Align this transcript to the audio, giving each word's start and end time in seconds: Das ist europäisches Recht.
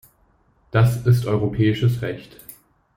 Das 0.71 1.05
ist 1.05 1.27
europäisches 1.27 2.01
Recht. 2.01 2.37